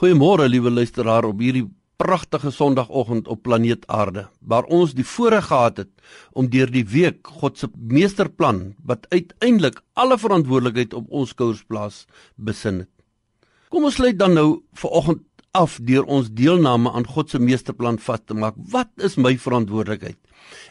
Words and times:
Goeiemôre 0.00 0.46
liewe 0.48 0.70
luisteraar 0.72 1.26
op 1.28 1.42
hierdie 1.44 1.66
pragtige 2.00 2.48
Sondagoggend 2.56 3.26
op 3.28 3.42
planeet 3.44 3.82
Aarde 3.92 4.22
waar 4.40 4.64
ons 4.72 4.94
die 4.96 5.04
voorreg 5.04 5.50
gehad 5.50 5.82
het 5.82 5.90
om 6.32 6.46
deur 6.48 6.70
die 6.72 6.86
week 6.88 7.28
God 7.42 7.58
se 7.60 7.68
meesterplan 7.76 8.62
wat 8.88 9.04
uiteindelik 9.12 9.82
alle 10.00 10.16
verantwoordelikheid 10.22 10.96
op 10.96 11.10
ons 11.12 11.34
skouers 11.34 11.60
plaas 11.68 11.98
besin 12.40 12.78
het. 12.86 12.88
Kom 13.68 13.84
ons 13.84 13.98
sluit 14.00 14.16
dan 14.16 14.38
nou 14.38 14.46
vir 14.80 14.96
oggend 15.02 15.26
af 15.52 15.76
deur 15.84 16.08
ons 16.08 16.32
deelname 16.32 16.94
aan 16.96 17.04
God 17.04 17.28
se 17.28 17.42
meesterplan 17.50 18.00
vas 18.00 18.24
te 18.24 18.32
maak. 18.32 18.56
Wat 18.72 18.88
is 19.04 19.18
my 19.20 19.34
verantwoordelikheid? 19.36 20.16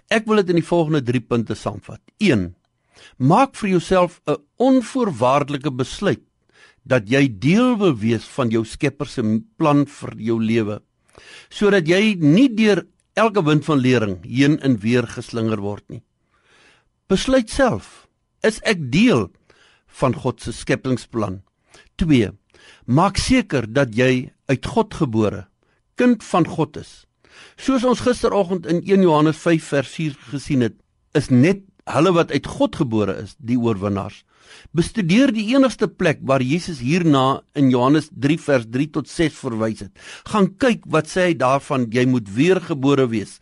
Ek 0.09 0.25
wil 0.25 0.41
dit 0.41 0.55
in 0.55 0.64
die 0.64 0.70
volgende 0.71 1.04
3 1.05 1.21
punte 1.21 1.54
saamvat. 1.54 2.02
1. 2.18 2.55
Maak 3.21 3.54
vir 3.61 3.75
jouself 3.77 4.21
'n 4.25 4.41
onvoorwaardelike 4.57 5.70
besluit 5.70 6.25
dat 6.84 7.09
jy 7.09 7.27
deel 7.27 7.75
wil 7.80 7.95
wees 7.98 8.27
van 8.36 8.52
jou 8.54 8.66
Skepper 8.66 9.07
se 9.07 9.23
plan 9.57 9.86
vir 9.86 10.16
jou 10.18 10.39
lewe 10.41 10.80
sodat 11.52 11.88
jy 11.90 12.16
nie 12.21 12.48
deur 12.55 12.85
elke 13.20 13.44
wind 13.44 13.66
van 13.67 13.81
lering 13.84 14.20
heen 14.23 14.55
en 14.63 14.77
weer 14.80 15.07
geslinger 15.09 15.59
word 15.59 15.84
nie. 15.91 16.02
Besluit 17.09 17.49
self, 17.52 18.07
is 18.45 18.62
ek 18.63 18.85
deel 18.94 19.27
van 19.99 20.16
God 20.16 20.40
se 20.40 20.54
skepingsplan? 20.55 21.41
2. 21.99 22.31
Maak 22.88 23.20
seker 23.20 23.68
dat 23.68 23.91
jy 23.98 24.30
uit 24.48 24.66
God 24.66 24.96
gebore 25.02 25.48
kind 25.99 26.23
van 26.23 26.48
God 26.48 26.77
is. 26.80 26.91
Soos 27.59 27.84
ons 27.84 28.04
gisteroggend 28.05 28.68
in 28.71 28.80
1 28.85 29.04
Johannes 29.04 29.40
5 29.41 29.66
vers 29.73 29.90
4 29.98 30.16
gesien 30.32 30.63
het, 30.63 30.77
is 31.18 31.27
net 31.27 31.66
hulle 31.89 32.13
wat 32.16 32.31
uit 32.31 32.48
God 32.48 32.75
gebore 32.81 33.16
is, 33.23 33.35
die 33.38 33.57
oorwinnaars. 33.59 34.23
Bestudeer 34.75 35.31
die 35.34 35.48
enigste 35.53 35.88
plek 35.88 36.21
waar 36.25 36.43
Jesus 36.45 36.81
hierna 36.84 37.41
in 37.57 37.70
Johannes 37.73 38.09
3 38.13 38.38
vers 38.41 38.67
3 38.70 38.88
tot 38.98 39.09
6 39.09 39.38
verwys 39.39 39.84
het. 39.85 39.93
Gaan 40.29 40.52
kyk 40.62 40.85
wat 40.89 41.09
sê 41.09 41.29
hy 41.29 41.35
daarvan 41.38 41.88
jy 41.93 42.05
moet 42.09 42.29
weergebore 42.34 43.07
wees. 43.13 43.40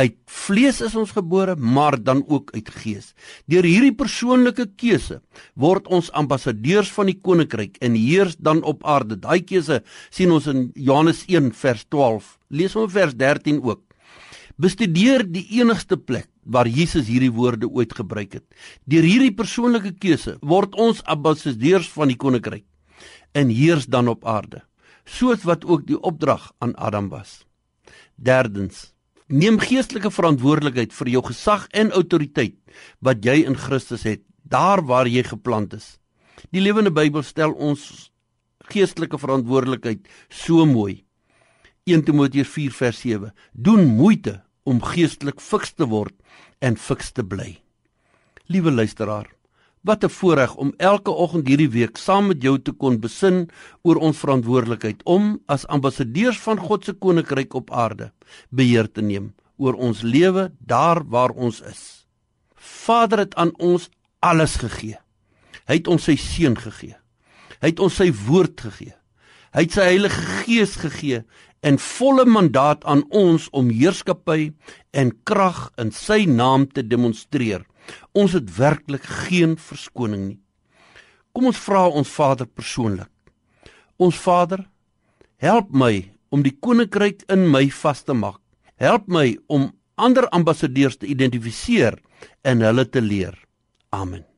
Uit 0.00 0.16
vlees 0.24 0.78
is 0.80 0.94
ons 0.96 1.10
gebore, 1.12 1.52
maar 1.56 1.98
dan 2.00 2.22
ook 2.24 2.54
uit 2.56 2.68
gees. 2.80 3.10
Deur 3.44 3.66
hierdie 3.68 3.92
persoonlike 3.92 4.70
keuse 4.80 5.18
word 5.52 5.90
ons 5.92 6.08
ambassadeurs 6.16 6.88
van 6.96 7.10
die 7.12 7.18
koninkryk 7.20 7.76
en 7.84 7.98
heers 8.00 8.38
dan 8.40 8.62
op 8.64 8.86
aarde. 8.88 9.20
Daai 9.20 9.42
keuse 9.44 9.82
sien 10.08 10.32
ons 10.32 10.48
in 10.48 10.70
Johannes 10.74 11.26
1 11.28 11.52
vers 11.60 11.84
12. 11.92 12.36
Lees 12.48 12.76
hom 12.78 12.88
vers 12.88 13.12
13 13.20 13.60
ook. 13.60 13.84
Bestudeer 14.62 15.24
die 15.26 15.42
enigste 15.58 15.96
plek 15.98 16.28
waar 16.46 16.68
Jesus 16.70 17.08
hierdie 17.10 17.32
woorde 17.34 17.66
ooit 17.66 17.94
gebruik 17.98 18.36
het. 18.36 18.44
Deur 18.86 19.02
hierdie 19.02 19.32
persoonlike 19.34 19.96
keuse 19.98 20.36
word 20.38 20.76
ons 20.78 21.00
ambassadeurs 21.10 21.88
van 21.90 22.12
die 22.12 22.18
koninkryk 22.20 22.66
en 23.34 23.50
heers 23.50 23.88
dan 23.90 24.10
op 24.12 24.26
aarde, 24.28 24.60
soos 25.08 25.42
wat 25.48 25.64
ook 25.64 25.86
die 25.88 25.98
opdrag 25.98 26.50
aan 26.62 26.76
Adam 26.76 27.08
was. 27.10 27.40
Derdens, 28.14 28.92
neem 29.26 29.58
geestelike 29.58 30.12
verantwoordelikheid 30.12 30.94
vir 30.94 31.10
jou 31.16 31.24
gesag 31.32 31.66
en 31.72 31.90
autoriteit 31.96 32.58
wat 33.00 33.24
jy 33.24 33.40
in 33.48 33.58
Christus 33.58 34.06
het, 34.06 34.22
daar 34.44 34.84
waar 34.86 35.10
jy 35.10 35.24
geplant 35.26 35.74
is. 35.74 35.96
Die 36.54 36.62
Lewende 36.62 36.92
Bybel 36.92 37.24
stel 37.26 37.56
ons 37.56 38.12
geestelike 38.70 39.18
verantwoordelikheid 39.18 40.06
so 40.30 40.68
mooi. 40.68 41.00
1 41.88 42.06
Timoteus 42.06 42.52
4 42.52 42.78
vers 42.78 43.02
7. 43.02 43.34
Doen 43.58 43.88
moeite 43.96 44.38
om 44.62 44.82
geestelik 44.82 45.40
fiks 45.40 45.74
te 45.74 45.86
word 45.86 46.14
en 46.60 46.76
fiks 46.76 47.12
te 47.12 47.24
bly. 47.24 47.58
Liewe 48.46 48.70
luisteraar, 48.70 49.28
wat 49.82 50.04
'n 50.04 50.08
voorreg 50.08 50.54
om 50.54 50.74
elke 50.76 51.10
oggend 51.10 51.46
hierdie 51.46 51.70
week 51.70 51.96
saam 51.96 52.26
met 52.26 52.42
jou 52.42 52.58
te 52.58 52.72
kon 52.72 53.00
besin 53.00 53.50
oor 53.82 53.96
ons 53.96 54.18
verantwoordelikheid 54.18 55.02
om 55.04 55.40
as 55.46 55.66
ambassadeurs 55.66 56.38
van 56.38 56.58
God 56.58 56.84
se 56.84 56.92
koninkryk 56.92 57.54
op 57.54 57.70
aarde 57.70 58.12
beheer 58.50 58.92
te 58.92 59.02
neem 59.02 59.34
oor 59.56 59.74
ons 59.74 60.02
lewe 60.02 60.52
daar 60.58 61.04
waar 61.04 61.30
ons 61.30 61.60
is. 61.60 62.06
Vader 62.54 63.18
het 63.18 63.34
aan 63.34 63.52
ons 63.58 63.90
alles 64.18 64.56
gegee. 64.56 64.98
Hy 65.66 65.74
het 65.74 65.88
ons 65.88 66.04
sy 66.04 66.16
seun 66.16 66.56
gegee. 66.56 66.96
Hy 67.60 67.68
het 67.68 67.80
ons 67.80 67.94
sy 67.94 68.12
woord 68.26 68.60
gegee. 68.60 68.94
Hy 69.52 69.66
het 69.66 69.74
sy 69.76 69.84
Heilige 69.84 70.22
Gees 70.42 70.78
gegee 70.80 71.22
en 71.62 71.78
volle 71.78 72.24
mandaat 72.24 72.84
aan 72.88 73.04
ons 73.12 73.48
om 73.52 73.68
heerskappy 73.70 74.52
en 74.96 75.12
krag 75.28 75.66
in 75.80 75.92
sy 75.92 76.24
naam 76.26 76.64
te 76.72 76.82
demonstreer. 76.82 77.66
Ons 78.16 78.32
het 78.38 78.48
werklik 78.56 79.04
geen 79.26 79.58
verskoning 79.60 80.24
nie. 80.30 80.40
Kom 81.32 81.50
ons 81.52 81.60
vra 81.66 81.84
ons 81.88 82.08
Vader 82.08 82.48
persoonlik. 82.48 83.10
Ons 84.00 84.16
Vader, 84.24 84.64
help 85.36 85.70
my 85.70 85.94
om 86.32 86.42
die 86.44 86.56
koninkryk 86.56 87.26
in 87.32 87.46
my 87.52 87.66
vas 87.82 88.02
te 88.08 88.16
maak. 88.16 88.40
Help 88.80 89.06
my 89.06 89.36
om 89.52 89.70
ander 90.00 90.26
ambassadeurs 90.32 90.96
te 90.98 91.06
identifiseer 91.06 92.00
en 92.42 92.64
hulle 92.64 92.88
te 92.88 93.04
leer. 93.04 93.36
Amen. 93.92 94.31